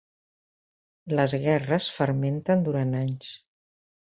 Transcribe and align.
Les 1.19 1.35
gerres 1.43 1.91
fermenten 1.99 2.67
durant 2.71 2.99
anys. 3.05 3.31